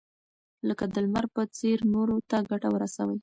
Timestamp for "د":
0.93-0.95